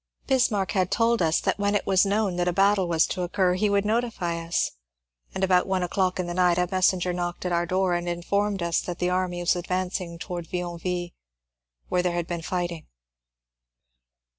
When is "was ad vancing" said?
9.41-10.17